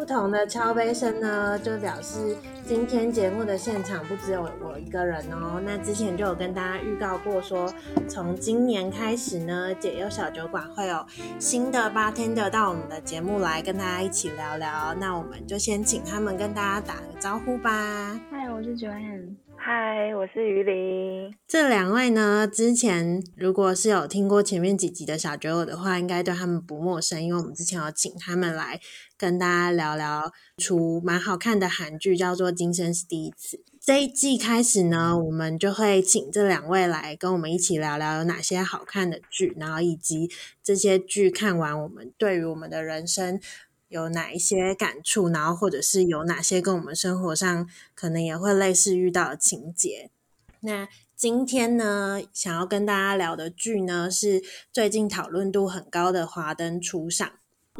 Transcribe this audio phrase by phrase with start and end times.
[0.00, 5.60] 不同的敲杯声呢，就表示今天节目的现场不只有我一个人哦。
[5.62, 7.74] 那之前就有跟大家预告过说，说
[8.08, 11.04] 从今年开始呢，解忧小酒馆会有
[11.38, 14.94] 新的 bartender 到我们的节目来跟大家一起聊聊。
[14.98, 18.18] 那我们就先请他们跟大家打个招呼吧。
[18.30, 19.36] 嗨，我是 Joanne。
[19.62, 21.30] 嗨，我是于林。
[21.46, 28.80] 这两位呢，之前如果是有听过前面几集的小酒友的话，应该对他们不陌生，因为我们之前有请他们来
[29.20, 33.58] 跟大家聊聊出蛮好看的韩剧，叫做《今生是第一次》。
[33.78, 40.30] 这一季开始呢，我们就会请这两位来跟我们一起聊聊有哪些好看的剧，然后以及
[40.62, 43.38] 这些剧看完我们对于我们的人生。
[43.88, 50.12] 有哪一些感触，然后或者是有哪些跟我们生活上可能也会类似遇到的情节？
[50.60, 57.28] 那今天呢，想要跟大家聊的剧呢，是最近讨论度很高的《华灯初上》。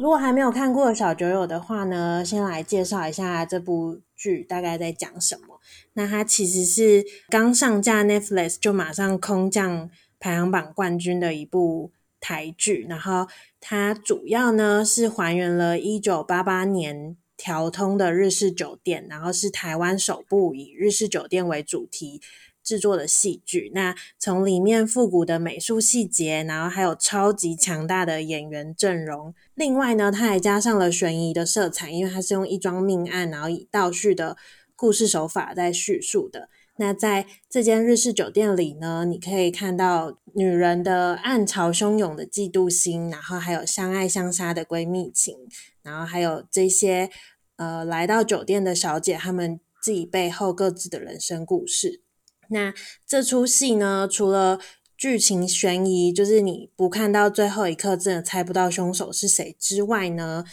[0.01, 5.59] 如果还没有看过小酒友的话呢，先来介绍一下这部剧大概在讲什么。
[5.93, 13.27] 那它其实是刚上架 Netflix 就马上空降排行榜冠军的一部台剧，然后。
[13.63, 22.19] 它主要呢是还原了一九八八年条通的日式酒店，然后是台湾首部以日式酒店为主题
[22.63, 23.71] 制作的戏剧。
[23.73, 34.37] 那从里面复古的美术细节，然后还有超级强大的演员阵容，另外呢，它还加上了悬疑的色彩，因为它是用一桩命案，然后以倒叙的
[34.75, 36.49] 故事手法在叙述的。
[36.77, 45.35] 那在这间日式酒店里呢，你可以看到女人的暗潮汹涌的嫉妒心，然后还有相爱相杀的闺蜜情，
[45.83, 47.11] 然后还有这些
[47.57, 52.01] 呃来到酒店的小姐，她们自己背后各自的人生故事。
[52.51, 52.73] 那
[53.05, 54.59] 这出戏呢，除了
[54.95, 60.45] 剧情悬疑，就是你不看到最后一刻真的猜不到凶手是谁之外呢，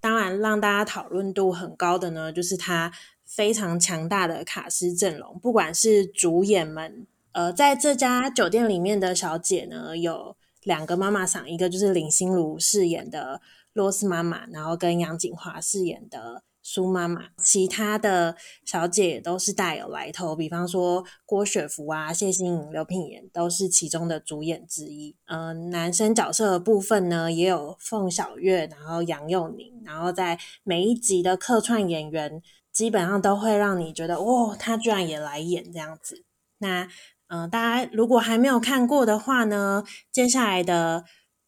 [0.00, 2.92] 当然让大家讨论度很高的呢，就是它。
[3.26, 13.40] 非常强大的卡司阵容，不管是主演们，呃，在这家酒店里面的小姐呢，有两个妈妈桑，一个就是林心如饰演的
[13.72, 25.14] 罗斯妈妈，然后跟杨谨华饰演的苏妈妈，其他的小姐也都是大有来头，比方说郭雪芙啊、谢欣颖、刘品言都是其中的主演之一。
[25.26, 32.42] 呃，男生角色的部分呢，也有凤小岳，然后杨佑宁，然后在每一集的客串演员。
[32.74, 36.24] 基本上都会让你觉得，哦，他居然也来演这样子。
[36.58, 36.88] 那，
[37.28, 41.04] 嗯、大家如果还没有看过的话呢，接下来的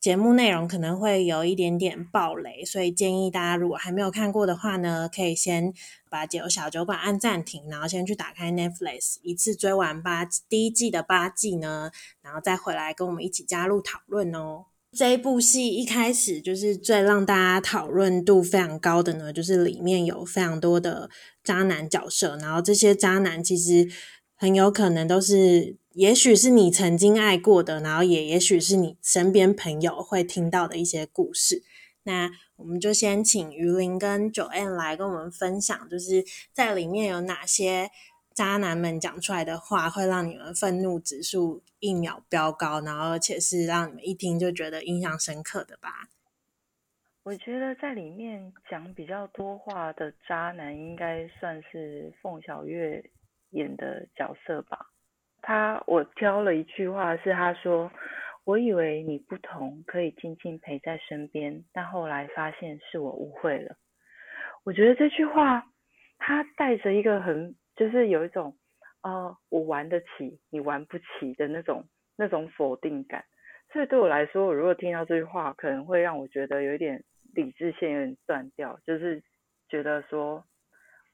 [0.06, 5.74] 节目内容可能会有一点点爆雷，所以建议大家如果还没有看过的话呢，可以先
[6.08, 11.90] 把解忧小酒馆按暂停，然后先去打开 Netflix，一次追完八第一季的八季呢，
[12.22, 14.66] 然后再回来跟我们一起加入讨论哦。
[14.92, 21.10] 这一部戏一开始就是最让大家讨论度非常高的呢，就是里面有非常多的
[21.42, 23.88] 渣男角色，然后这些渣男其实
[24.36, 31.62] 很有可能都是，也许是你曾经爱过的，然后也也许是你身边朋友会听到的一些故事。
[32.02, 37.90] 那我们就先请鱼鳞跟九 N 来跟我们分享，就是在里面有哪些。
[38.34, 46.10] 渣男们讲出来的话会让你们愤怒指数一秒飙高，然后而且是让你们一听就觉得印象深刻的吧？
[47.22, 53.02] 我觉得在里面讲比较多话的渣男，应该算是凤小岳
[53.52, 54.90] 演的角色吧。
[55.46, 57.88] 他我挑了一句话，是他说
[58.44, 63.76] ：“我以为你不同，可以静静陪在身边，但后来发现是我误会了。”
[64.66, 65.64] 我觉得这句话，
[66.18, 67.54] 他带着一个很。
[67.76, 68.56] 就是有一种，
[69.02, 71.84] 呃，我玩得起，你玩不起的那种
[72.16, 73.22] 那种否定感。
[73.70, 77.04] 所以对我来说，我如果听到这句话，可能会让我觉得有一点
[77.34, 79.22] 理智线有点断掉，就是
[79.68, 80.42] 觉得说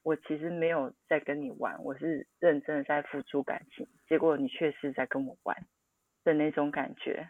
[0.03, 5.65] 我其实没有在跟你玩，我是认真的在付出感情，结果你却是在跟我玩
[6.23, 7.29] 的那种感觉。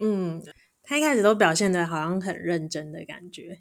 [0.00, 0.40] 嗯，
[0.82, 3.58] 他一开始都表现的好像很认真的感觉。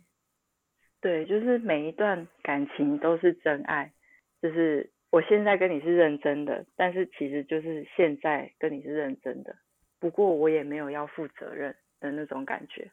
[1.01, 3.92] 对，就是每一段感情都是真爱。
[4.40, 9.56] 就是我现在跟你是认真的，但是其实就是现在跟你是认真的，
[10.00, 12.92] 不过我也没有要负责任的那种感觉。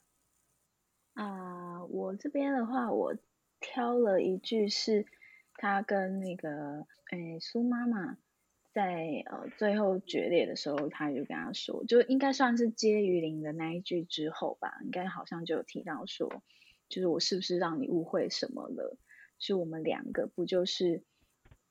[1.12, 3.14] 啊、呃，我这边的话，我
[3.60, 5.04] 挑了一句是
[5.56, 8.16] 他跟那个诶苏妈妈
[8.72, 16.42] 在呃最后决裂的时候，他就跟他说，就应该算是接于零的那一句之后吧，应该好像就有提到说，
[16.88, 18.96] 就是我是不是让你误会什么了？
[19.38, 21.02] 是我们两个不就是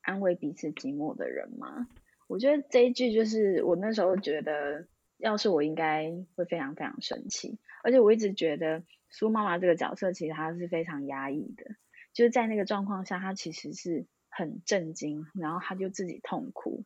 [0.01, 1.87] 安慰彼此寂寞的人吗？
[2.27, 4.87] 我觉得这一句就是我那时候觉得，
[5.17, 11.75] 要是我应该会非常非常生气，而且我一直觉得苏妈妈这个角色其实她是非常压抑的，
[12.13, 16.85] 就是在那个状况下，他其实是很震惊，然后他就自己痛哭。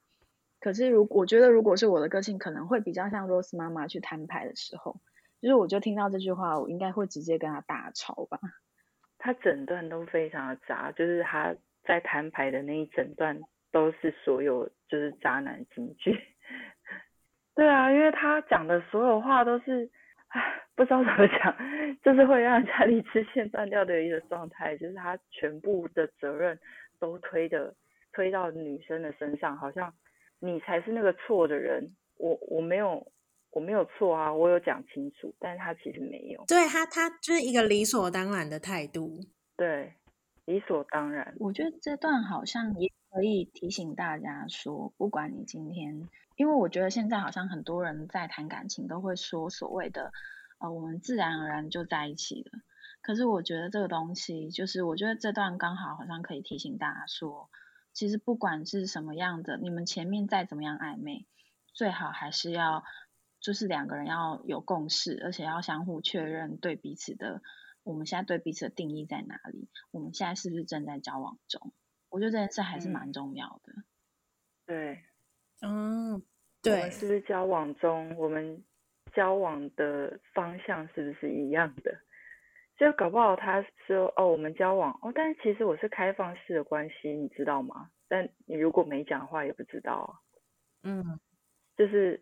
[0.60, 5.00] 可是，如我觉得，如果是我的个性，可能会比较像 Rose 妈妈去摊牌的时候，
[5.40, 8.40] 就是我就听到这句话，我应该会直接跟他大吵吧。
[9.20, 13.40] 他整段都非常的渣，就是他在摊牌的那一整段
[13.72, 16.18] 都是所有就是渣男金句。
[17.54, 19.90] 对啊，因为他讲的所有话都是，
[20.76, 21.56] 不知道怎么讲，
[22.04, 26.60] 就是会让人家理智线断掉的一个状态，就是他全部的责任
[27.00, 27.74] 都推的
[28.14, 29.94] 推到女生的身上，好像。
[30.40, 33.12] 你才是那个错的人，我我没有
[33.50, 39.20] 我没有错啊，我有讲清楚，但是他其实没有，对他他就是一个理所当然的态度，
[39.56, 39.92] 对，
[40.46, 41.34] 理所当然。
[41.40, 50.14] 我觉得这段好像也可以提醒大家说，不管你今天，因为我觉得现在好像很多人在谈感情都会说所谓的，
[50.60, 52.60] 呃，我们自然而然就在一起了。
[53.02, 57.50] 可是我觉得这个东西，就是我觉得这段刚好好像可以提醒大家说。
[57.94, 61.26] 其实不管是什么样的，你们前面再怎么样暧昧，
[61.74, 62.84] 最好还是要
[63.40, 67.42] 就是两个人要有共识，而且要相互确认对彼此的，
[67.82, 69.68] 我们现在对彼此的定义在哪里？
[69.90, 71.74] 我们现在是不是正在交往中？
[72.10, 73.74] 我觉得这件事还是蛮重要的。
[73.74, 73.86] 嗯、
[74.68, 75.04] 对，
[75.62, 76.22] 嗯，
[76.62, 78.16] 对，我们是不是交往中？
[78.18, 78.64] 我们
[79.14, 81.96] 交往的方向是不是一样的？
[82.78, 87.90] 就搞不好他说哦，我们交往哦，但是其实我是开放式的关系，你知道吗？
[88.08, 90.14] 但你如果没讲话也不知道啊。
[90.84, 91.20] 嗯，
[91.76, 92.22] 就是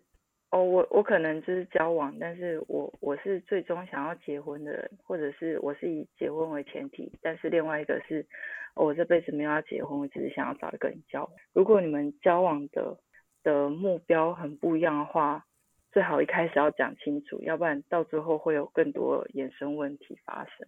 [0.51, 8.25] 哦，我我可能就是交往，但是我我是最终想要结婚的人，或者是我是以结婚为前提，但是另外一个是，
[8.75, 11.31] 哦，我这辈子没有要结婚，我只是想要找一个人交往。
[11.51, 12.97] 如果你们交往的
[13.45, 15.45] 的目标很不一样的话。
[15.93, 20.67] 最好一开始要讲清楚，要不然到最后会有更多衍生问题发生。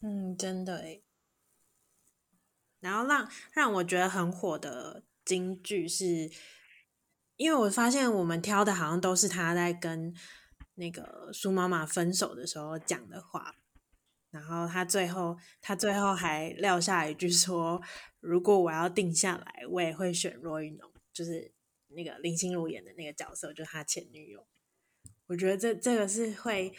[0.00, 1.04] 嗯，真的诶。
[2.80, 6.28] 然后让让我觉得很火的金句是，
[7.36, 10.12] 因为我发现我们挑的好像都是他在跟
[10.74, 13.54] 那个苏妈妈分手的时候讲的话。
[14.32, 17.80] 然后他最后他最后还撂下一句说
[18.18, 21.52] ：“如果我要定下来，我也会选罗雨侬。”就是。
[21.90, 24.46] 那个林心如演的那个角色就是他前女友，
[25.26, 26.72] 我觉得这这个是会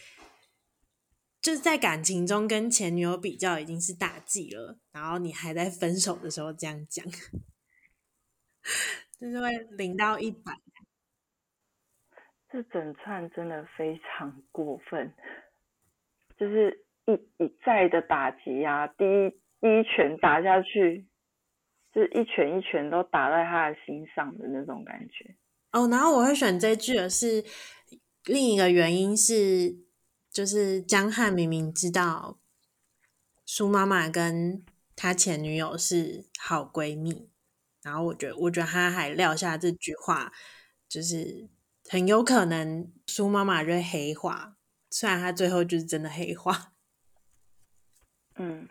[1.42, 7.06] 就是在感情中跟前女友比较已经是大忌了，然后你还在分手的时候这样讲，
[9.20, 10.54] 就是会零到一百。
[12.52, 15.14] 这整串真的非常过分，
[16.38, 17.14] 就是一
[17.44, 19.30] 一再的打击啊，第一
[19.62, 21.09] 第一拳打下去。
[21.94, 25.36] 就是一拳一拳都打在他的心上的那种感觉
[25.72, 25.88] 哦。
[25.88, 27.44] 然后我会选这句的是
[28.26, 29.76] 另一个原因是，
[30.32, 32.40] 就是江汉明明知道
[33.46, 34.64] 苏妈妈跟
[34.96, 37.30] 他前女友是好闺蜜，
[37.82, 40.32] 然后我觉得我觉得他还撂下这句话，
[40.88, 41.50] 就是
[41.90, 44.58] 很有可能苏妈妈就会黑化，
[44.92, 46.74] 虽然他最后就是真的黑化，
[48.36, 48.68] 嗯。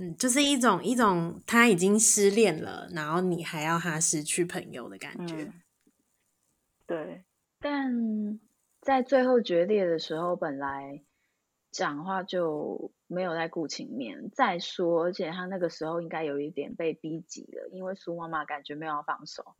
[0.00, 5.42] 嗯，就是一种一种他已经失恋了，然后你还要他失去朋友的感觉。
[5.42, 5.52] 嗯、
[6.86, 7.24] 对，
[7.58, 8.40] 但
[8.80, 11.02] 在最后决裂的时候，本来
[11.70, 14.30] 讲话就没有在顾情面。
[14.30, 19.54] 再说，而且他那个时候应该有一点被逼急了，因为苏妈妈感觉没有要放手，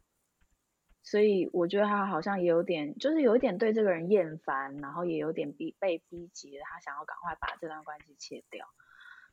[1.02, 8.66] 所以我觉得他好像也有点，就是有一点对这个人厌烦，然后也有点逼被逼急了，他想要赶快把这段关系切掉。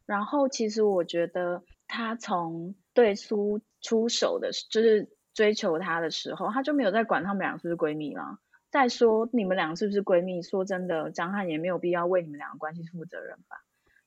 [0.07, 8.39] 然后，其实我觉得他从对苏出手的，就是追求他的时候，他就没有在管他们俩是不是闺蜜了。
[8.71, 10.41] 再说，你们俩是不是闺蜜？
[10.41, 13.57] 说真的，张翰也没有必要为你们俩的关系负责任吧。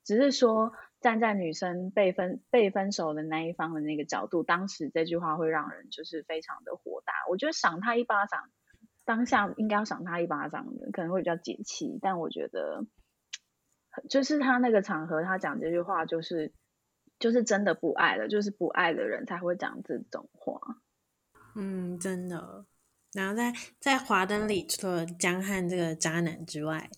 [0.02, 7.12] 只是说，站在女生被分被分手的那一方的那个角度，当时这句话会让人就是非常的火大。
[7.28, 8.48] 我觉得赏他一巴掌，
[9.04, 11.98] 当下应该要赏他一巴掌的，可能会比较解气。
[12.00, 12.86] 但我觉得。
[14.08, 16.52] 就是他那个场合，他讲这句话，就是
[17.18, 20.60] 就是真的不爱了，就是不爱的人才会讲这种话。
[21.56, 22.64] 嗯，真的。
[23.12, 26.88] 然后在在华灯里，除了江汉这个渣男之外，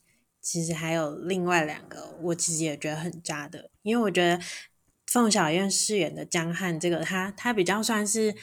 [0.41, 3.71] 其实还有另外两个，我其实也觉得很渣的。
[3.81, 4.39] 因为我觉得
[5.07, 8.35] 凤小燕饰演的江汉，这个他他比较算是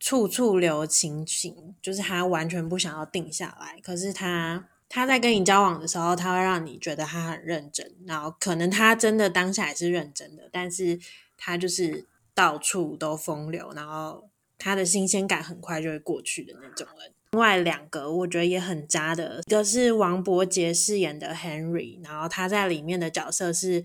[0.00, 3.78] 处处留情情，就是他完全不想要定下来。
[3.82, 10.96] 可是他他在跟你交往的时候，他会让你觉得他很认真，然后可能他真的当下也是认真的，但是
[11.36, 17.12] 他就是到处都风流，然后他的新鲜感很快就会过去的那种人。
[17.32, 23.82] 另外两个我觉得也很渣的，一个是王柏杰饰演的 Henry，然后他在里面的角色是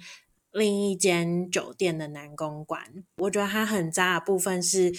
[0.51, 3.03] 另一间酒店的男公关。
[3.17, 4.93] 我觉得他很渣的部分是，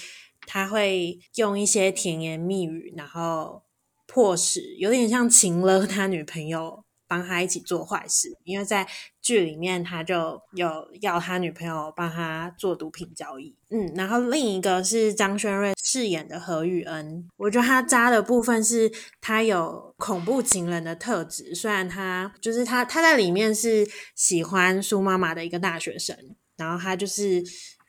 [0.44, 3.62] 他会用一些甜言蜜语，然后
[4.10, 6.84] 迫使有点像情了他女朋友。
[7.10, 8.86] 帮他一起做坏事，因为在
[9.20, 13.52] 剧里面他就有要他女朋友帮他做毒品交易。
[13.68, 26.16] 嗯，然后另一个是张轩睿饰演的何宇恩，我觉得他渣的部分是他有恐怖情人的特质，虽然他就是他他在里面是喜欢苏妈妈的一个大学生，
[26.56, 27.42] 然后他就是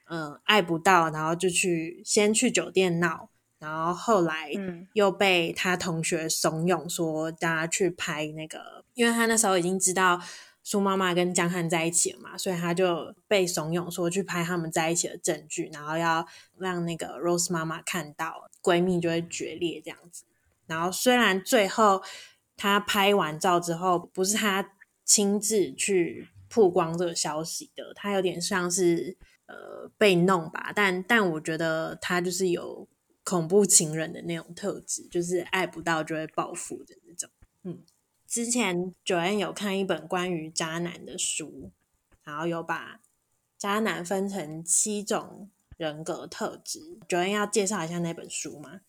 [0.09, 3.29] 呃爱不到，然后就去先去酒店闹。
[3.61, 4.51] 然后后来
[4.93, 10.19] 又被他同学怂恿说，大家去拍那个，因为他那时候已经知道
[10.63, 16.25] 苏妈妈跟江汉在一起了嘛，所以他就被怂恿说去拍他们在一起的证据，然后要
[16.57, 20.23] 让那个 Rose 妈妈看到，闺蜜就会决裂这样子。
[20.65, 22.01] 然后虽然最后
[22.57, 24.71] 他拍完照之后，不是他
[25.05, 29.15] 亲自去曝光这个消息的，他有点像是
[29.45, 32.87] 呃被弄吧，但但我觉得他就是有。
[33.31, 37.29] 恐怖情人的那种特质，就是爱不到就会报复的那种。
[37.63, 37.81] 嗯，
[38.27, 41.71] 之前九恩有看一本关于渣男的书，
[42.25, 43.00] 然后有把
[43.57, 47.00] 渣男分成七种人格特质。
[47.07, 48.81] 九恩要介绍一下那本书吗？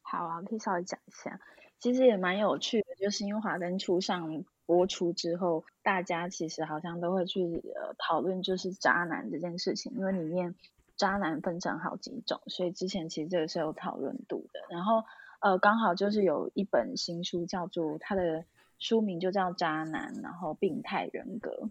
[0.00, 1.38] 好啊，可以稍微讲一下。
[1.78, 7.42] 其实也蛮有趣的，就是因为华灯初上播出之后，大家其实好像都会去
[7.76, 10.54] 呃讨论，就是渣男这件事情，因为里面。
[10.98, 14.60] 渣男分成好几种，所以之前其实这个是有讨论度的。
[14.68, 15.04] 然后，
[15.40, 18.44] 呃，刚好就是有一本新书叫做他的
[18.78, 21.70] 书名就叫《渣男》，然后病态人格。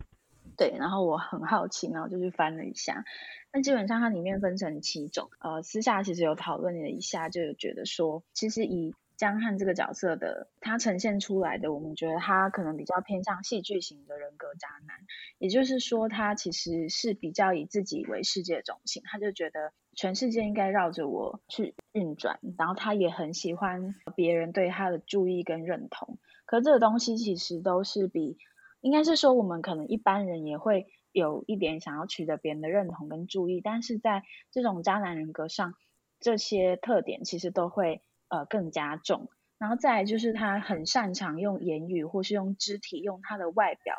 [0.56, 3.06] 对，然后我很好奇，然后就去翻了一下。
[3.52, 14.96] 那基本上它里面分成七种，呃，私下其实有讨论了一下，就有觉得说，其实以江汉这个角色的他呈现出来的，我们觉得他可能比较偏向戏剧型的人格渣男，
[15.40, 26.20] 也就是说，他其实是比较以自己为世界中心，他就觉得全世界应该绕着我去运转，然后他也很喜欢别人对他的注意跟认同。
[26.46, 28.38] 可这个东西其实都是比，
[28.82, 34.22] 应该是说我们可能一般人也会有一点想要取得别人的认同跟注意，但是在
[34.52, 35.74] 这种渣男人格上，
[36.20, 38.04] 这些特点其实都会。
[38.30, 43.96] 呃，更加重，然后再来就是他很擅长用言语或是用肢体，用他的外表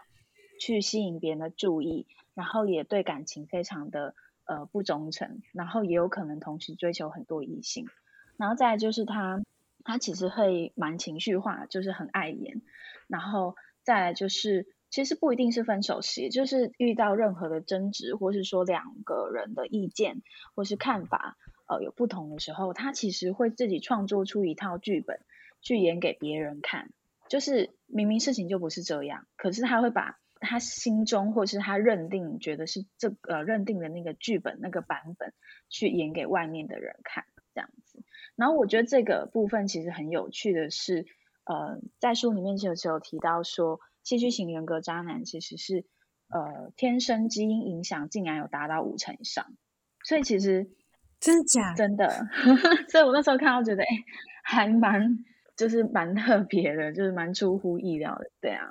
[0.61, 7.87] 去吸引别人的注意，然后也对感情非常的呃不忠诚，然后也有可能同时追求很多异性，
[8.37, 9.42] 然后再来就是他
[9.82, 12.61] 他其实会蛮情绪化，就是很爱演，
[13.06, 20.23] 然后再来就是其实不一定是分手时，就是遇到任何的争执，或是说两个人的意见
[20.54, 21.37] 或是看法。
[21.69, 25.21] 呃，有不同的时候，他其实会自己创作出一套剧本
[25.61, 26.91] 去演给别人看。
[27.29, 35.35] 就是明明事情就不是这样，可是他会把他心中或是他认定觉得是这呃认定的那个剧本那个版本
[35.69, 38.03] 去演给外面的人看，这样子。
[38.35, 41.05] 然后我觉得这个部分其实很有趣的是，
[41.45, 45.85] 呃，在书里面其实有提到说，戏剧型人格渣男其实是
[46.31, 49.55] 呃天生基因影响竟然有达到五成以上，
[50.03, 50.71] 所以其实。
[51.21, 51.75] 真的假？
[51.75, 52.09] 真的，
[52.89, 53.87] 所以我那时候看到觉得，哎、
[54.43, 55.19] 还蛮
[55.57, 58.71] 就是蛮特别的，就是蛮出乎意料的，对啊。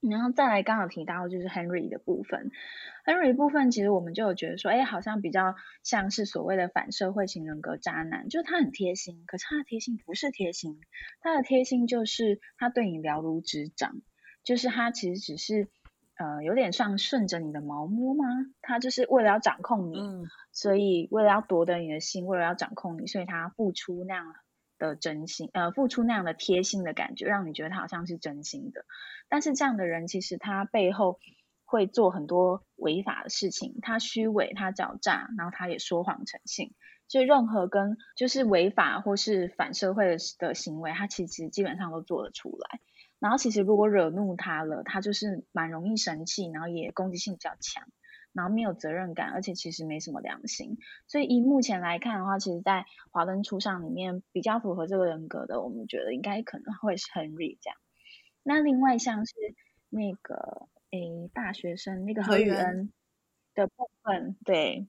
[0.00, 2.50] 然后再来刚好提到就是 Henry 的部分
[3.06, 10.78] ，Henry 部分其实我们就有觉得说，哎、好像比较像是所谓的反社会型人格渣男，就是他很贴心，可是他的贴心不是贴心，
[11.20, 14.02] 他的贴心就是他对你了如指掌，
[14.42, 15.68] 就是他其实只是。
[16.16, 18.24] 呃，有点像顺着你的毛摸吗？
[18.62, 24.34] 他就是为了要掌控你，嗯、所以为了要夺得你的心，为了要掌控你，所以他付出那样
[24.78, 28.84] 的真心，呃，付出那样的贴心的感觉，让你觉得他好像是真心的。
[29.28, 31.18] 但是这样的人其实他背后
[31.64, 36.74] 会做很多违法的事情，他虚伪，他狡诈，然后他也说谎成性，
[37.08, 42.78] 所以任何跟就是违法或是反社会的的行为，他其实基本上都做得出来。
[43.24, 47.88] 然后其实如果惹怒他了，他就是蛮容易生气，然后也攻击性比较强，
[48.34, 50.76] 然后没有责任感，而且其实没什么良心。
[51.08, 57.78] 所以以目前来看的话，其实，在《华灯初上》里面比较符合这个人格的，我们觉得应该可能会是 Henry 这样。
[58.42, 59.32] 那另外像是
[59.88, 62.92] 那个诶大学生那个何宇恩
[63.54, 64.86] 的部分，对，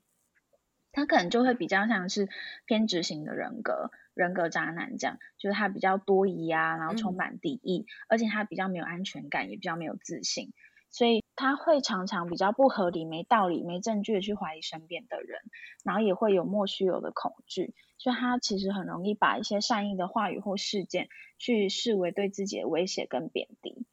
[0.96, 2.30] 他可能就会比较像是
[2.66, 10.54] 偏执型的人格，人格渣男这样，就是他比较多疑啊，然后充满敌意，嗯、而且他比较没有安全感，也比较没有自信，
[10.90, 15.42] 所以他会常常比较不合理、没道理、没证据的去怀疑身边的人，
[15.84, 23.86] 然后也会有莫须有的恐惧，所以他其实很容易把一些善意的话语或事件去视为对自己的威胁跟贬低。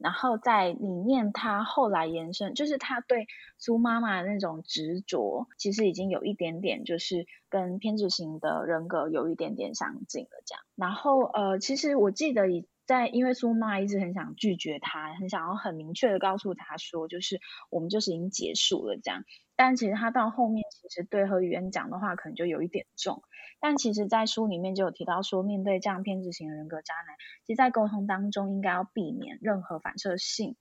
[0.00, 3.26] 然后在里面，他后来延伸，就是他对
[3.58, 10.42] 苏妈妈的那种执着，其实已经有一点点，就是跟偏执型的人格有一点点相近了。
[10.46, 17.38] 这样，然后呃，其实我记得以在，因为苏妈一直很想拒绝他，很想要很明确的告诉他说，就是
[17.70, 19.22] 我们就是已经结束了这样。
[19.54, 23.22] 但其实他到后面，其实对何语嫣讲的话，可能就有一点重。
[23.60, 30.56] 但其实，在书里面就有提到说，面对这样偏执型人格渣男，其实，在沟通当中应该要避免任何反射性，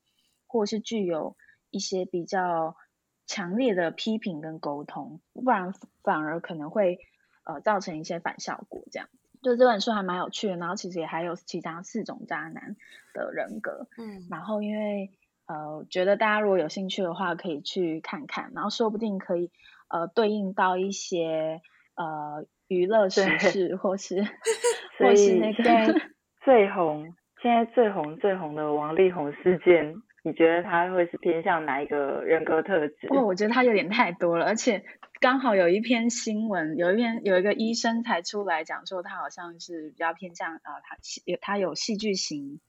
[0.45, 1.35] 或是具有
[1.71, 2.75] 一些比较
[3.25, 6.99] 强烈的批评跟沟通，不然反而可能会
[7.43, 8.83] 呃造成一些反效果。
[8.91, 9.09] 这样，
[9.41, 10.55] 就这本书还蛮有趣的。
[10.57, 12.75] 然后，其实也还有其他四种渣男
[13.13, 13.87] 的人格。
[13.97, 15.11] 嗯，然后因为
[15.47, 19.51] 呃，觉得大家如果有兴趣的话，可以去看看，然后说不定可以
[19.87, 21.61] 呃对应到一些
[21.95, 22.45] 呃。
[22.69, 24.21] 娱乐时事，或是
[24.99, 25.63] 或是那个
[26.45, 33.07] 最红，现在最红最红的王力宏事件，你觉得他会是偏向哪一个人格特质？
[33.09, 34.83] 哦，我觉得他有点太多了，而且
[35.19, 42.59] 刚好有一篇新闻，有一篇有一个医生才出来讲说，他好像是比较偏向啊，他有他有戏剧型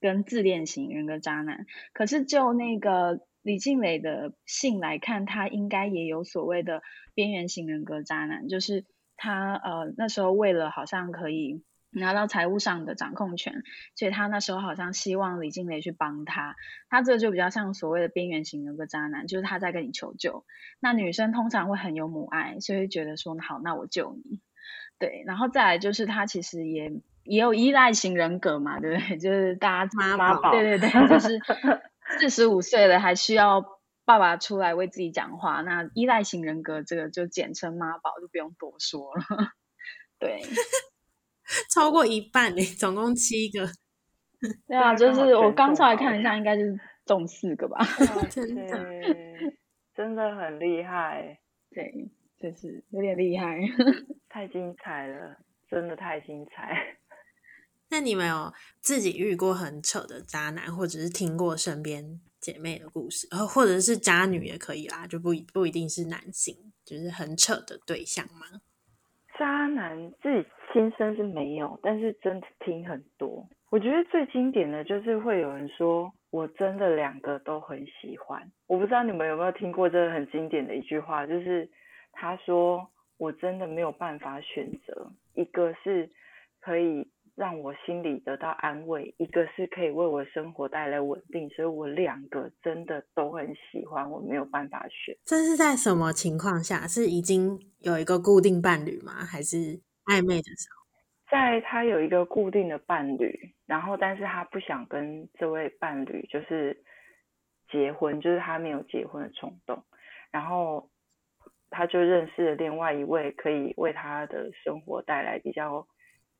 [0.00, 6.82] 跟自恋型人格渣男，可是就那个李静蕾的信来看，他应该也有所谓的
[7.14, 8.84] 边缘型人格渣男，就是。
[9.22, 13.62] 他呃那时候为了好像可以拿到财务上的掌控权，
[13.94, 16.56] 所以他那时候好像希望李静蕾去帮他。
[16.88, 20.44] 他这个就比较像所谓的边缘型的一个渣男，就是他在跟你求救。
[20.80, 24.40] 那女生通常会很有母爱，所以会觉得说好，那我救你。
[24.98, 26.92] 对，然后再来就是他其实也
[27.24, 29.18] 也有依赖型人格嘛，对不对？
[29.18, 31.40] 就是大家妈妈宝，对对对， 就是
[32.18, 33.80] 四十五岁了还需要。
[34.06, 39.22] 爸爸出来为自己讲话，那依赖型人格这个就简称妈宝，就不用多说了。
[40.18, 40.42] 对，
[41.70, 43.68] 超过一半诶，总共七个。
[44.66, 47.78] 对啊，就是我刚出来看一下，应该就是中四个吧。
[48.30, 48.66] 真的，
[49.94, 51.38] 真的很厉害。
[51.70, 53.58] 对，就是有点厉害，
[54.28, 55.36] 太精彩了，
[55.68, 56.96] 真的太精彩。
[57.90, 62.20] 那你们有自己遇过很扯的渣男，或者是听过身边？
[62.40, 68.62] 姐妹的故事，呃，或者是渣女也可以啦，就不一不一定是男性，就是很扯的对象嘛。
[69.40, 73.48] 渣男自己亲身是没有，但是真的听很多。
[73.70, 78.46] 我觉得最经典的就是会有人说，我真的两个都很喜欢。
[78.66, 81.66] 我不知道你们有没有听过这个很经典的一句话，就是
[82.12, 86.10] 他说我真的没有办法选择，一个是
[86.60, 87.08] 可以。
[87.40, 95.16] 让我心里得到安慰，一个是可以为我生活带来稳定，所以我两个真的都很喜欢，我没有办法选。
[95.24, 96.86] 这是在什么情况下？
[96.86, 99.24] 是已经有一个固定伴侣吗？
[99.24, 99.56] 还是
[100.04, 100.84] 暧昧的时候？
[101.30, 106.76] 在他有一个固定的伴侣，然后但是他不想跟这位伴侣就是
[107.72, 109.82] 结婚，就是他没有结婚的冲动，
[110.30, 110.90] 然后
[111.70, 115.86] 他就认识了另外一位可以为他的生活带来比较。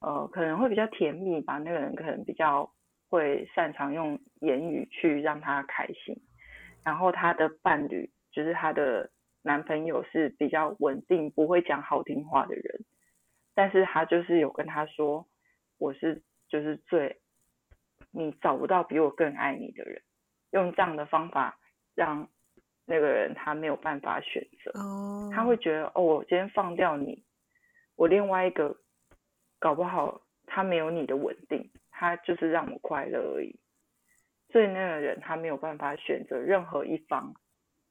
[0.01, 1.59] 呃，可能会比较甜蜜吧。
[1.59, 2.73] 那个人可能比较
[3.09, 6.17] 会擅长用言语去让他开心。
[6.83, 9.11] 然后他的伴侣，就是他的
[9.43, 12.85] 男朋友，是比较稳定，不会讲好听话的人。
[13.55, 15.27] 但是他就是有跟他说，
[15.79, 17.21] 我是就是最，
[18.11, 20.01] 你找不到比我更爱你的人。
[20.53, 21.59] 用这样的方法
[21.95, 22.27] 让
[22.87, 24.71] 那个人他没有办法选择。
[24.81, 25.31] 哦。
[25.35, 27.23] 他会觉得，哦，我今天放掉你，
[27.97, 28.79] 我另外一个。
[29.61, 33.55] 搞不好他没有你的稳定，他就是让我快乐而已。
[34.51, 37.33] 所以那个人他没有办法选择任何一方，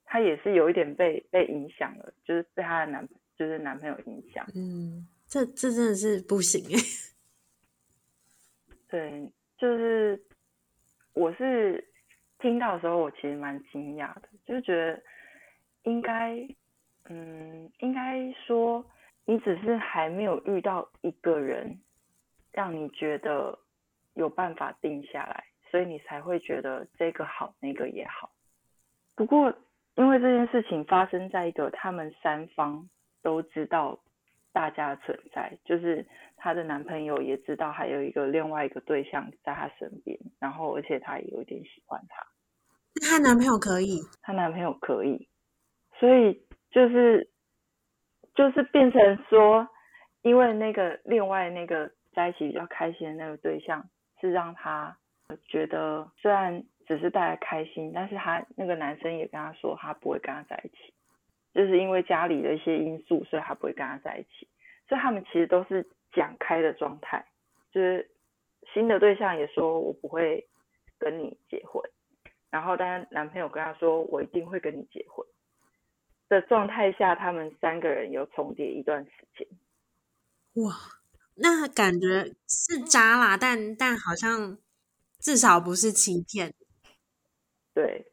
[0.04, 4.46] 他也是有一点被被影响了，就是被他的男就是男朋友影响。
[4.56, 6.80] 嗯，这这真的是不行哎。
[8.90, 10.22] 对，就是
[11.14, 11.88] 我是
[12.40, 15.02] 听到的时候，我其实蛮惊讶的，就是觉得
[15.84, 16.36] 应该，
[17.06, 18.84] 嗯，应该说。
[19.30, 21.80] 你只是还没有遇到一个人，
[22.52, 23.60] 让你觉得
[24.16, 28.32] 有办法定下来，所以你才会觉得这个好，那个也好。
[29.16, 29.54] 不过，
[29.94, 32.90] 因为这件事情发生在一个他们三方
[33.22, 34.00] 都知道
[34.52, 36.04] 大家存在，就是
[36.36, 42.26] 她的男朋友也知道还有一个另外一个对象在她身边，然后而且她也有点喜欢他。
[43.08, 45.30] 她男朋友可以，她男朋友可以，
[46.00, 47.30] 所以就是。
[48.40, 49.68] 就是变成说，
[50.22, 53.84] 因为那个另外那个在一起比较开心的那个对象，
[54.22, 54.96] 是让他
[55.50, 60.94] 觉得虽然只是带来开心，但是他那个男生也跟他说他不会跟他在一起，
[61.54, 64.48] 就是因为家里的一些因素，所以他不会跟他在一起。
[64.88, 67.26] 所以他们其实都是讲开的状态，
[67.74, 68.10] 就是
[68.74, 70.48] 新的对象也说我不会
[70.98, 71.84] 跟你结婚，
[72.50, 75.28] 然后但是男朋友跟他说我一定会跟你结婚
[76.30, 79.48] 的状态下，他们三个人有重叠一段时间。
[80.64, 80.74] 哇，
[81.36, 84.58] 那感觉是渣啦，但但好像
[85.20, 86.54] 至少不是欺骗。
[87.74, 88.06] 对，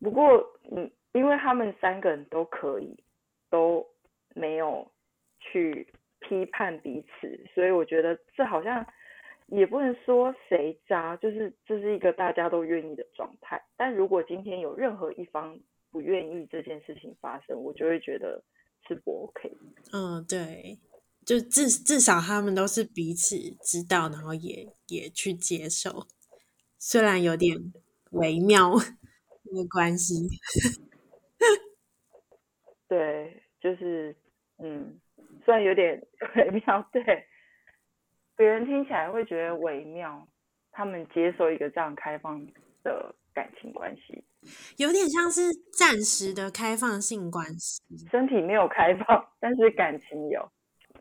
[0.00, 3.02] 不过嗯，因为他们三个人都可以，
[3.48, 3.86] 都
[4.34, 4.92] 没有
[5.38, 5.88] 去。
[6.26, 8.86] 批判彼此，所以我觉得这好像
[9.48, 13.62] 也不能说谁渣，就是这是一个大家都愿意的状态。
[13.76, 15.60] 但如果今天有任何一方
[15.94, 18.42] 不愿意这件事情发生，我就会觉得
[18.88, 19.56] 是不 OK。
[19.92, 20.80] 嗯，对，
[21.24, 26.08] 就至至少他们都是彼此知道，然后也也去接受，
[26.80, 27.72] 虽然有点
[28.10, 28.72] 微妙
[29.44, 30.28] 那个关系。
[32.88, 34.16] 对，就是
[34.58, 34.98] 嗯。
[35.44, 36.02] 虽然有点
[36.36, 37.02] 微妙，对，
[38.34, 40.26] 别人听起来会觉得微妙，
[40.70, 42.42] 他们接受一个这样开放
[42.82, 44.24] 的感情关系，
[44.76, 50.48] 有点像是暂时的开放性关系，身体没有开放，但是感情有，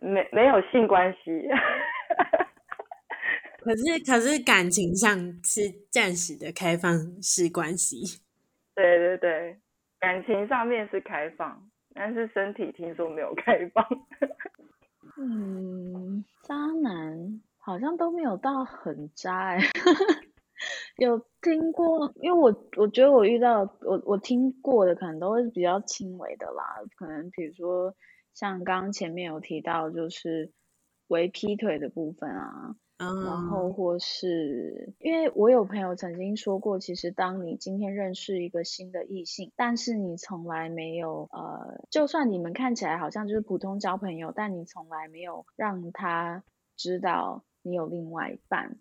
[0.01, 1.47] 没没有性关系，
[3.61, 6.91] 可是可是感情上是暂时的开放
[7.21, 8.21] 式关系，
[8.75, 9.57] 对对对，
[9.99, 11.69] 感情上面是开放。
[11.95, 13.85] 但是身体听说没有开放。
[15.15, 19.69] 嗯，渣男好像都没有到很渣哎、欸。
[20.97, 27.95] 有听过，因为我我觉得我遇到我我听过的可能都会是比较轻微的啦，可能比如说
[28.33, 30.51] 像刚刚前面有提到就是
[31.07, 32.75] 为劈腿的部分啊。
[32.95, 46.45] 然后或是，因为我有朋友曾经说过，其实当你今天认识一个新的异性，但是你从来没有呃，就算你们看起来好像就是普通交朋友，但你从来没有让他
[46.77, 48.77] 知道你有另外一半，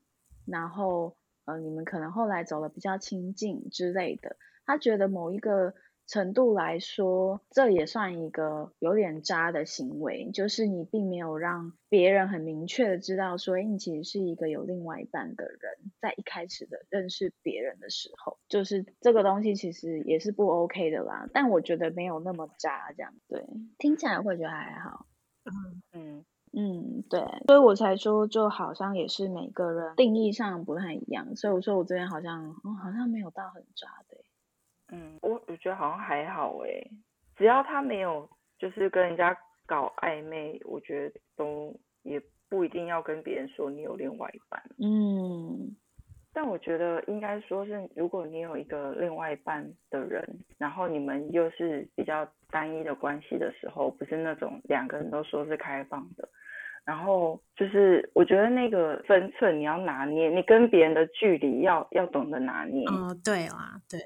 [0.47, 5.75] 然后呃，你们可能后来走了比较亲近之类的，他觉得某一个。
[6.09, 21.29] 程度来说，这也算一个有点渣的行为，就是你并没有让别人很明确的知道说，你其实是一个有另外一半的人，在一开始的认识别人的时候，就是这个东西其实也是不 OK 的啦。
[21.33, 23.47] 但我觉得没有那么渣，这样对，
[23.79, 25.07] 听起来会觉得还好。
[25.45, 34.19] 嗯嗯嗯，对，所以我才说，就好像也是每个人定义上不太一样，所以我说我这边好像，哦，好像没有到很渣的。
[34.93, 36.69] 嗯，我我觉得好像还好哎，
[37.37, 39.35] 只要他没有就是跟人家
[39.65, 44.63] 搞暧昧，我觉得都也不一定要跟别人说你有另外一半。
[44.79, 45.75] 嗯，
[46.35, 50.23] 但我觉得应该说是，如果你有一个另外一半的人，
[50.59, 56.29] 然后你们又是比较单一的关系的时候，不是那种两个人都说是开放的，
[56.85, 62.85] 然后就是我觉得那个分寸你要拿捏，你跟别人的距离要要懂得拿捏。
[62.87, 64.01] 哦，对啦，对。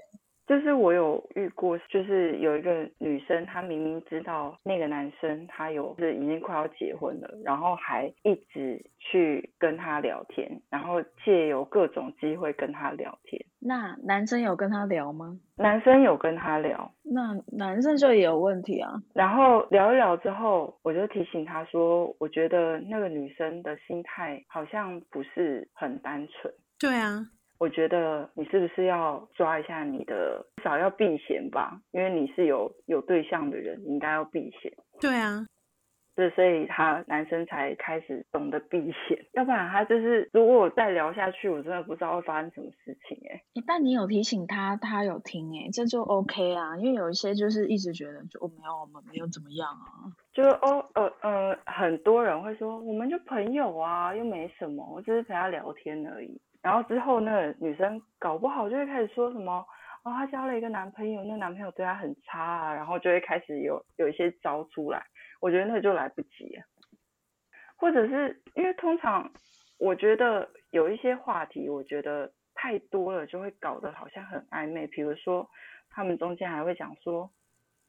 [0.46, 13.44] 就是我有遇过，就是有一个女生，她明明知道那个男生他有是已经快要结婚了，然后还一直去跟他聊天，然后借由各种机会跟他聊天。
[13.58, 15.38] 那男生有跟他聊吗？
[15.56, 16.92] 男生有跟他聊。
[17.02, 18.92] 那男生就也有问题啊。
[19.14, 26.52] 然后聊一聊之后，我就提醒他说，我觉得那个女生的心态好像不是很单纯。
[26.78, 27.26] 对啊。
[27.58, 34.72] 我觉得你是不是要抓一下你的，至少要避嫌吧，因为你是有有对象的人，你应该要避嫌。
[35.00, 35.46] 对啊，
[36.14, 43.42] 对，所以他男生才开始懂得避嫌，要不然他就是如果我再聊下去，我真的不知道会发生什么事情哎。
[43.66, 56.40] 但你有提醒他，他有听哎，这就 OK 啊，因为有一些就是一直觉得就我没有，我们没有怎么样啊，就是哦呃呃，很多人会说我们就朋友啊，又没什么，我只是陪他聊天而已。
[56.66, 59.64] 然后之后，那个女生搞不好就会开始说什么
[60.02, 65.00] 哦，她交了一个男朋友，那男朋友对她很差啊，然后就会开始有有一些招出来。
[65.40, 66.64] 我觉得那就来不及了，
[67.76, 69.30] 或者是因为通常
[69.78, 74.88] 我觉得有一些话题，我觉得太多了就会搞得好像很暧昧。
[74.88, 75.48] 比如说
[75.90, 77.30] 他们中间还会讲说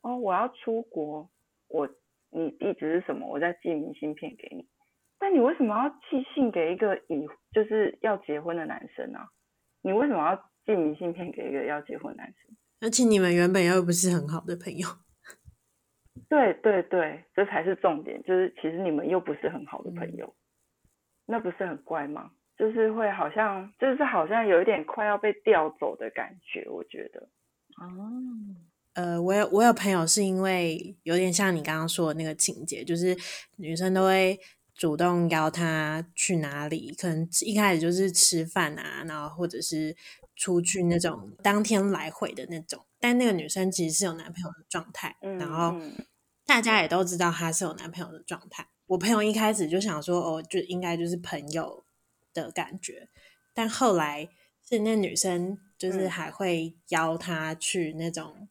[0.03, 1.27] 哦，我要出国，
[1.67, 1.89] 我
[2.29, 3.25] 你地址是什么？
[3.25, 4.67] 我再寄明信片给你。
[5.19, 9.27] 但你为什么要寄信给一个已就是要结婚的男生呢、啊？
[9.81, 12.55] 你为什么要寄明信片给一个要结婚的男生？
[12.81, 14.87] 而且你们原本又不是很好的朋友。
[16.29, 20.33] 对对对，这才是重点，就是其实你们又不是很好的朋友，嗯、
[21.27, 22.31] 那不是很怪吗？
[22.57, 27.21] 就是会好像，就是好像有一点快要被调走的感觉，我觉得。
[27.79, 28.11] 哦，
[28.95, 33.15] 呃，我有我有朋友是因为有点像你刚刚说的那个情节，就是
[33.57, 34.37] 女生都会
[34.77, 39.97] 主动邀他去哪里，可能一开始就是吃饭啊，然后或者是
[40.35, 45.75] 出去那种当天来回的那种，但那个女生其实是有男朋友的状态，嗯、然后
[46.45, 48.69] 大家也都知道她是有男朋友的状态。
[48.85, 51.83] 我朋友一开始就想说，哦，就应该就是朋友
[52.33, 53.09] 的感觉，
[53.53, 54.29] 但后来
[54.63, 58.47] 是那女生就是还会邀他去那种、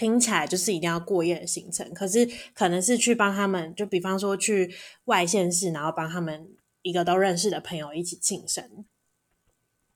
[0.00, 6.48] 嗯、听起来就是一定要过夜的行程，可是可能是去帮他们，就比方说去外县市，然后帮他们
[6.80, 8.86] 一个都认识的朋友一起庆生。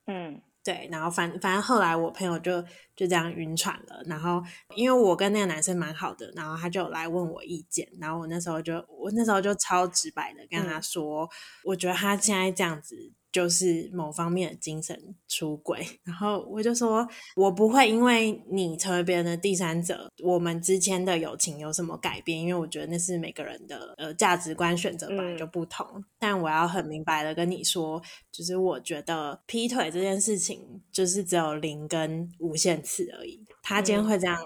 [0.05, 2.61] 嗯，对，然后反反正后来我朋友就
[2.95, 4.43] 就这样晕船了，然后
[4.75, 11.29] 因为我跟那个男生蛮好的，然后他就来问我意见，然后我那时候就我那时候就超直白的跟他说，嗯、
[11.63, 13.11] 我觉得他现在这样子。
[13.35, 22.39] 就是某方面的精神出轨，然后我就说，我不会因为你成为别人的第三者，我们之间的友情有什么改变？
[22.39, 25.85] 因为我觉得那是每个人的呃价值观选择本来就不同。
[25.95, 33.45] 嗯、但我要很明白的跟你说，就是我觉得劈腿这件事情，就是只有零跟无限次而已。
[33.61, 34.39] 他今天会这样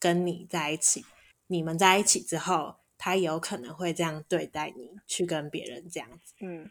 [0.00, 1.06] 跟你在一起，嗯、
[1.46, 6.34] 你们在一起之后，他有可能会这样对待你，去跟别人这样子。
[6.40, 6.68] 嗯。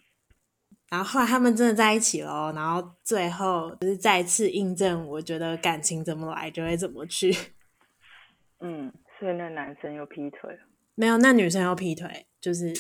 [0.94, 7.36] 然后后来他们真的在一起了，然后最后就是再次印证，我觉得感情怎么来就会怎么去。
[8.62, 10.60] 嗯，所以那男生又劈腿了？
[10.94, 12.72] 没有，那女生又劈腿，就是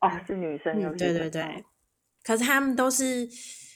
[0.00, 1.12] 哦，是女生又劈腿。
[1.12, 1.64] 对对对，
[2.24, 3.28] 可是他们都是。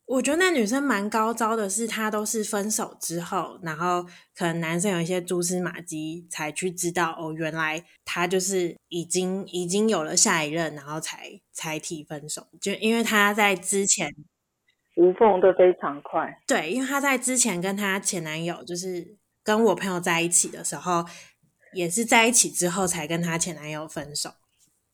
[0.06, 12.46] 我觉得那女生蛮高招的，是她都是分手之后，然后可能男生有一些蛛丝马迹，才去知道哦，原来她就是已经已经有了下一任，然后才才提分手。
[12.60, 14.10] 就因为她在之前
[14.96, 21.06] 无缝的非常快，对，因为她在之前跟她前男友，就是跟我朋友在一起的时候，
[21.72, 24.30] 也是在一起之后才跟她前男友分手。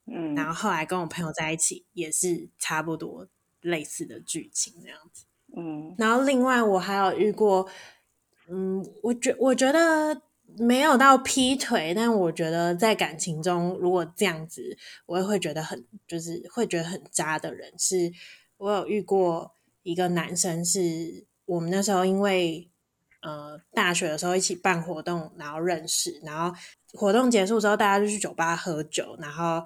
[0.07, 3.27] 嗯，然后后来跟我朋友在一起，也是差不多。
[3.63, 5.25] 类似的剧情这样子，
[5.57, 7.69] 嗯，然后另外我还有遇过，
[8.49, 10.23] 嗯，我觉我觉得
[10.59, 18.11] 没有到劈腿，但我觉得在感情中如果这样子，我也会觉得很就是会觉得很渣的人，是
[18.57, 22.71] 我有遇过一个男生，是我们那时候因为
[23.21, 26.57] 呃大学的时候一起办活动，然后认识，然后
[26.95, 29.63] 活动结束之后大家就去酒吧喝酒，然后。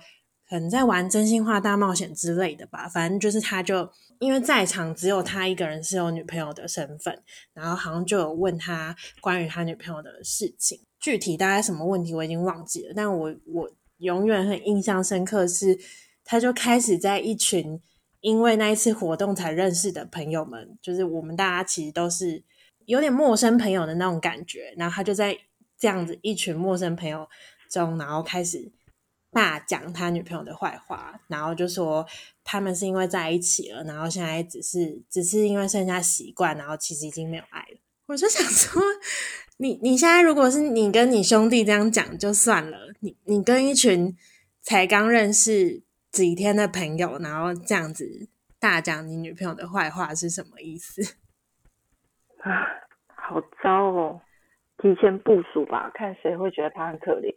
[0.55, 3.91] 可能在玩真心话大冒险之类的吧，反正就是他就
[4.21, 7.21] 因为在场只有他一个人是有女朋友的身份，
[7.53, 15.77] 然后好像就有问他关于他女朋友的事情，具体大概什么问题我已经忘记了，但我我永远很印象深刻是，
[16.25, 17.81] 他就开始在一群
[18.21, 22.41] 因为那一次活动才认识的朋友们，就是我们大家其实都是
[22.87, 25.37] 有点陌生朋友的那种感觉，然后他就在
[25.77, 27.29] 这样子一群陌生朋友
[27.69, 28.71] 中，然后开始。
[29.35, 32.07] 大讲他女朋友的坏话，然后就说
[32.43, 37.79] 他们是因为在一起了，然后现在只是只是因为剩下习惯，然后其实已经没有爱了。
[38.07, 38.81] 我就想说，
[39.59, 44.17] 你你现在如果是你跟你兄弟这样讲就算了，你你跟一群
[44.63, 48.29] 才刚认识几天的朋友，然后这样子
[48.61, 51.17] 大讲你女朋友的坏话是什么意思？
[52.39, 52.65] 啊，
[53.17, 54.21] 好糟哦！
[54.79, 57.35] 提前部署吧，看谁会觉得他很可怜。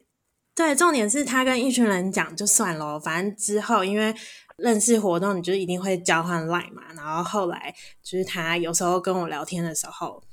[0.57, 4.11] 对，重点是他跟一群人讲就算了，反正之后因为
[4.57, 6.81] 认识活动，你就一定会交换 line 嘛。
[6.95, 10.23] 然后后来就是他有时候跟我聊天的时候，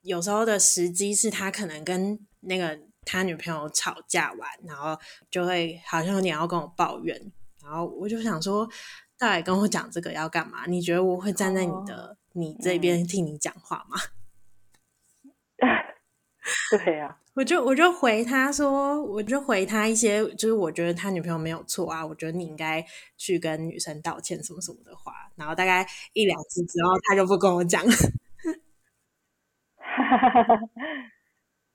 [0.00, 4.98] 有时候的时机是他可能跟那个他女朋友吵架完，然后
[5.30, 7.30] 就会好像有点要跟我抱怨。
[7.62, 8.66] 然后我就想说，
[9.18, 10.64] 到底跟我讲这个要干嘛？
[10.66, 13.98] 你觉得我会站在你的、哦、你这边替你讲话吗？
[16.84, 17.18] 对呀、啊。
[17.34, 22.82] 我就我就回他说，我就回他一些，就是我觉得他女朋友没有错啊，我觉得你应该
[23.18, 25.12] 去跟女生道歉什么什么的话。
[25.36, 27.90] 然后大概一两次之后，他就不跟我讲了。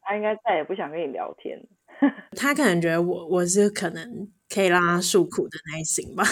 [0.02, 1.62] 他应该再也不想跟你聊天。
[2.36, 6.24] 他可能觉得我我是可能可以让他诉苦的那一型吧。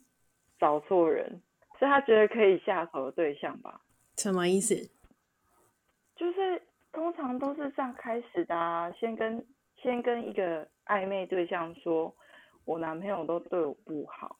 [0.60, 1.40] 找错人，
[1.78, 3.80] 是他觉得可以下手的对象吧？
[4.18, 4.74] 什么意思？
[6.14, 6.60] 就是。
[6.96, 9.44] 通常都是这样开始的啊，先跟
[9.76, 12.16] 先跟一个暧昧对象说，
[12.64, 14.38] 我男朋友都对我不好，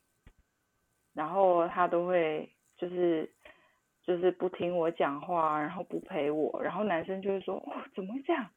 [1.12, 3.30] 然后他都会就是
[4.02, 8.48] 就是不听我讲话，然后不陪我，然后男生就会说，哦，怎么会这样？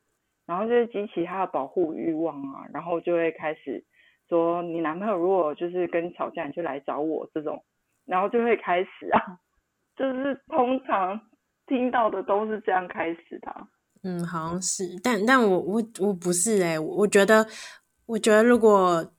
[0.45, 3.83] 然后就是激起他的保护欲望啊，然后就会开始
[4.29, 7.65] 说你男朋友如果就是跟你吵架，你就来找我这种，
[8.05, 9.19] 然后就会开始啊，
[9.97, 11.19] 就是通常
[11.67, 13.67] 听到的都是这样开始的。
[14.03, 17.45] 嗯，好像是，但但我我我不是哎、欸，我觉得
[18.05, 19.13] 我觉得如果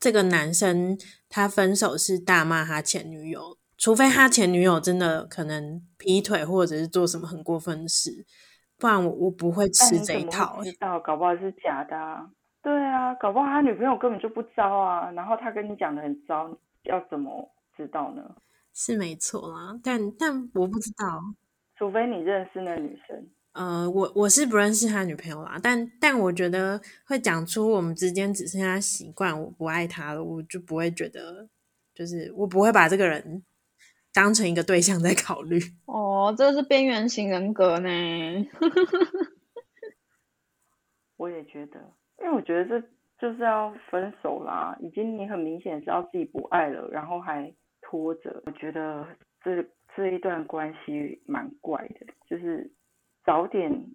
[0.00, 8.24] 这个男生他分手是大骂他前女友，除非他前女友真的可能劈腿或者是做什么很过分的事，
[8.78, 10.70] 不然我我不会吃这一套、欸。
[10.70, 12.30] 知道，搞不好是假的啊。
[12.62, 16.48] 对啊，搞不好他女朋友根本就不糟啊，然后他跟你讲的很糟，
[16.84, 18.22] 要怎么知道呢？
[18.72, 21.20] 是没错啦，但但我不知道，
[21.76, 23.28] 除非你认识那女生。
[23.52, 31.46] 呃，我我是不认识他女朋友啦，但但我觉得会讲出我们之间只剩下习惯，我不爱他了，我就不会觉得，
[31.94, 33.44] 就是我不会把这个人
[34.14, 35.60] 当成一个对象在考虑。
[35.84, 37.90] 哦，这是边缘型人格呢。
[41.18, 41.78] 我也觉得，
[42.20, 42.80] 因为我觉得这
[43.18, 49.06] 就是要分手啦，已经你很明显知道自己不爱了，然后还拖着，我觉得
[49.44, 49.62] 这
[49.94, 52.72] 这一段关系蛮怪的，就是。
[53.24, 53.86] 早点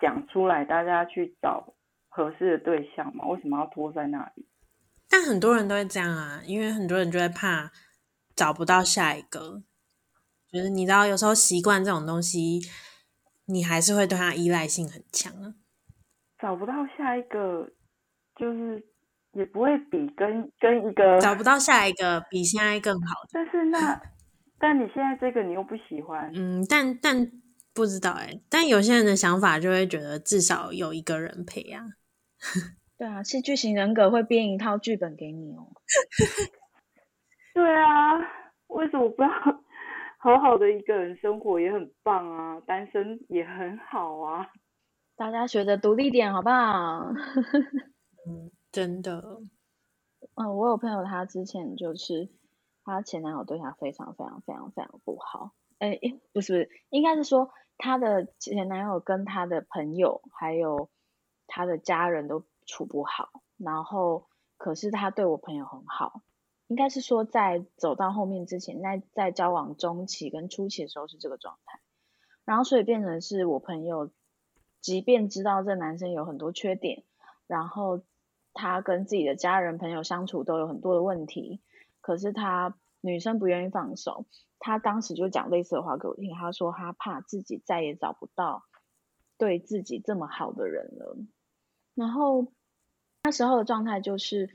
[0.00, 1.74] 讲出来，大家去找
[2.08, 3.26] 合适的对象嘛？
[3.26, 4.46] 为什么要拖在那里？
[5.08, 7.70] 但很多人都会这样啊，因为很多人就会怕
[8.34, 9.62] 找不到下一个。
[10.50, 12.60] 就是你知道，有时候习惯这种东西，
[13.46, 15.54] 你还是会对他依赖性很强啊。
[16.40, 17.68] 找不到下一个，
[18.36, 18.82] 就是
[19.32, 23.22] 也不会比跟跟一个找不到下一个比现在更好。
[23.32, 24.00] 但是那，
[24.58, 27.30] 但你现在这个你又不喜欢，嗯，但但。
[27.74, 31.84] 不知道哎、欸，但有些人的想法就会觉得至少有一个人陪啊。
[32.96, 35.72] 对啊，戏剧型人格会编一套剧本给你哦。
[37.52, 38.16] 对啊，
[38.68, 39.28] 为什么不要
[40.18, 42.60] 好好的一个人生活也很棒啊？
[42.60, 44.46] 单身也很好啊。
[45.16, 47.12] 大家学着独立点好不好？
[48.28, 49.40] 嗯，真的。
[50.36, 52.28] 嗯，我有朋友，他之前就是
[52.84, 55.50] 他前男友对他非常非常非常非常不好。
[55.80, 55.98] 哎，
[56.32, 57.50] 不是不是，应该是说。
[57.78, 60.88] 她的前男友跟她的朋友还有
[61.46, 66.22] 她的家人都处不好，然后可是他对我朋友很好，
[66.68, 71.80] 应该是说在走到后面之前，在在交往中期跟初期的时候是这个状态，
[72.46, 74.10] 然后所以变成是我朋友，
[74.80, 77.04] 即便知道这男生有很多缺点，
[77.46, 78.00] 然后
[78.54, 81.60] 他跟自己的家人朋友相处都有很多的问题，
[82.00, 84.24] 可是他女生不愿意放手。
[84.64, 88.62] 他当时就讲类似的话给我听，他说他怕自己再也找不到
[89.36, 91.18] 对自己这么好的人了。
[91.94, 92.50] 然后
[93.24, 94.48] 那时候的状态就是，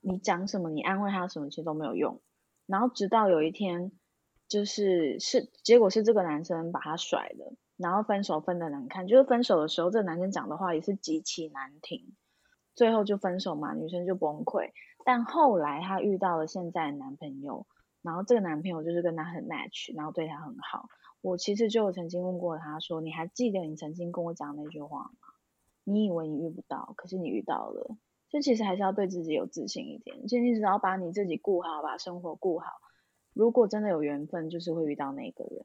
[0.00, 2.20] 你讲什么，你安慰他什么，其实都没有用。
[2.66, 3.92] 然后直到有一天，
[4.48, 9.06] 就是是结果是这个男生把他甩了，然后分手分得难看。
[9.06, 12.16] 就是分手的时候，这男生讲的话也是极其难听。
[12.74, 14.72] 最后就分手嘛，女生就崩溃。
[15.04, 17.64] 但后来她遇到了现在的男朋友。
[18.06, 20.88] 然后这个男朋友就是跟他很 match，然后对他很好。
[21.22, 25.34] 我其实就曾经问过他说：“你还记得你曾经跟我讲那句话吗？
[25.82, 27.96] 你以为你遇不到，可是你遇到了。
[28.30, 30.28] 就其实还是要对自己有自信一点。
[30.28, 32.66] 其实你只要把你自己顾好，把生活顾好，
[33.32, 35.64] 如果真的有缘分，就是会遇到那个人。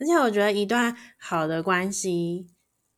[0.00, 2.48] 而且我觉得一段好的关系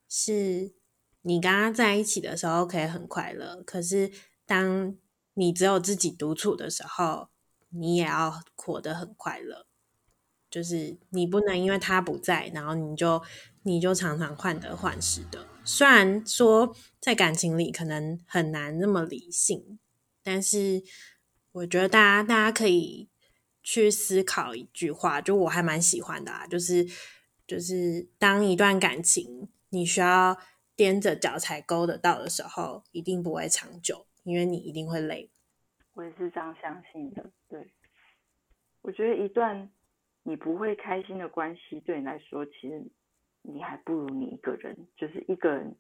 [0.09, 0.73] 是
[1.21, 4.11] 你跟他在一起的时候可以很快乐，可是
[4.47, 4.97] 当
[5.35, 7.29] 你只有自己独处的时候。”
[7.73, 9.67] 你也要活得很快乐，
[10.51, 13.23] 就是你不能因为他不在，然后你就
[13.63, 15.47] 你就常常患得患失的。
[15.65, 19.79] 虽然说在感情里可能很难那么理性，
[20.23, 20.83] 但是
[21.53, 23.09] 我觉得大家大家可以
[23.63, 26.87] 去思考一句话，就我还蛮喜欢的啊，就是
[27.47, 30.37] 就是当一段感情你需要
[30.77, 35.31] 踮着脚才勾得到的时候，一定不会长久，因为你一定会累。
[35.95, 37.31] 我也是这样相信的。
[38.83, 39.71] 我觉得一段
[40.25, 42.83] 你不会开心的关系，对你来说，其实
[43.43, 44.89] 你还不如你一个人。
[44.97, 45.77] 就是一个人，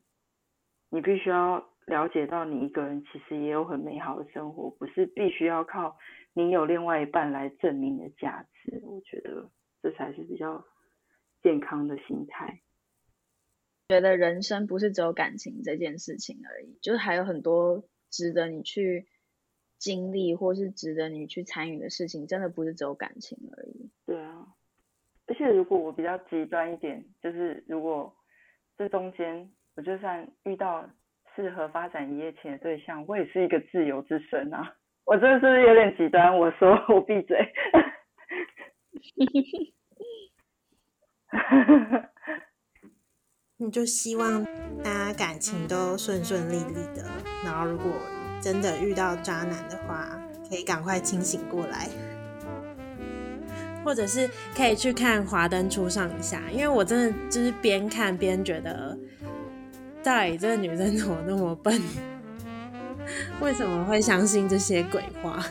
[0.88, 5.98] 你必须要了解到，你一个人其实也有很美好的生活，不是必须要靠
[6.32, 8.80] 你有另外一半来证明的价值。
[8.84, 9.50] 我觉得
[9.82, 10.64] 这才是比较
[11.42, 12.60] 健康的心态。
[13.88, 19.08] 觉得人生不是只有感情这件事情而已，就是还有很多值得你去。
[19.82, 23.90] 经历或是值得你去参与的事情，真的不是只有感情而已。
[24.06, 24.46] 对啊，
[25.26, 28.14] 而且如果我比较极端一点，就是如果
[28.78, 30.88] 这中间我就算遇到
[31.34, 34.76] 适合发展一夜情的对象，我也是一个自由之身啊。
[35.04, 36.38] 我真的是不是有点极端？
[36.38, 37.36] 我说我闭嘴。
[43.56, 44.44] 你就希望
[44.84, 47.02] 大家感情都顺顺利利的，
[47.44, 47.90] 然后如果。
[48.42, 50.20] 真的遇到渣男的话，
[50.50, 51.88] 可以赶快清醒过来，
[53.84, 58.98] 或者是可以去看《华灯初上》一下，因为我真的就是边看边觉得，
[60.02, 61.80] 到底这个女生怎么那么笨？
[63.40, 65.44] 为什么会相信这些鬼话？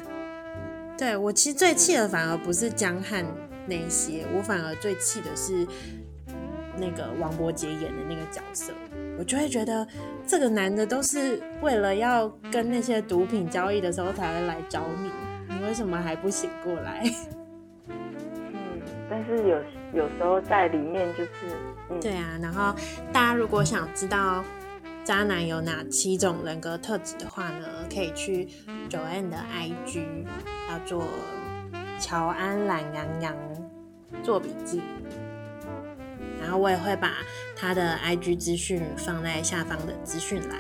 [0.98, 3.26] 对，我其实最气的反而不是江汉
[3.68, 5.66] 那些，我反而最气的是
[6.78, 8.72] 那个王柏杰演的那个角色。
[9.22, 9.88] 我就会觉得
[10.26, 15.12] 这个男的都是为了要跟那些毒品交易的时候才会来找你，
[15.48, 17.04] 你为什么还不醒过来？
[17.88, 19.64] 嗯，但是有
[19.94, 21.32] 有时候在里面就是，
[21.92, 22.40] 嗯、对啊。
[22.42, 22.74] 然后
[23.14, 24.44] 大家如果想知道
[25.04, 28.48] 渣男有哪七种人格特质的话呢，可以去
[28.90, 30.04] Joanne 的 IG，
[30.68, 31.04] 叫做
[32.00, 33.36] 乔安懒洋洋
[34.24, 34.82] 做笔记。
[36.42, 37.14] 然后我也会把
[37.56, 40.58] 他的 IG 资讯放在下方的资讯栏。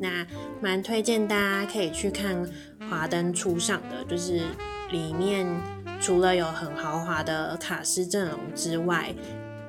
[0.00, 0.26] 那
[0.62, 2.46] 蛮推荐大家可以去看
[2.88, 4.40] 《华灯初上》的，就是
[4.90, 5.46] 里面
[6.00, 9.12] 除了有很豪华的卡司阵容之外，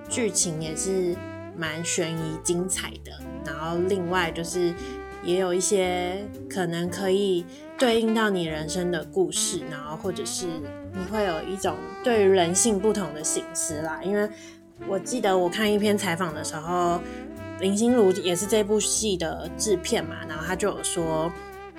[0.08, 1.16] 剧情也是
[1.58, 3.12] 蛮悬疑精彩的。
[3.46, 4.74] 然后另外就是
[5.24, 7.46] 也有一些可能可以
[7.78, 10.48] 对应到你人生的故事，然后或者是。
[10.94, 14.30] 你会有一种对于人性不同的省思啦，因为
[14.88, 17.00] 我记得我看一篇采访的时候，
[17.60, 21.32] 林心如也是这部戏的制片嘛，然后他就有说，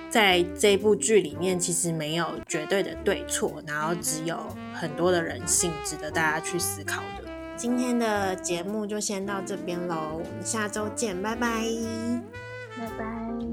[0.09, 4.37] 在这部剧里面其实没有绝对的对错，然后只有
[4.73, 7.29] 很多的人性值得大家去思考的。
[7.55, 11.63] 今天的节目就先到这边喽，我们下周见，拜拜，
[12.77, 13.05] 拜拜，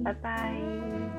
[0.04, 1.09] 拜拜。